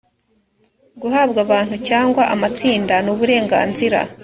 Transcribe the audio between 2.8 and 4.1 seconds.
ni uburenganzira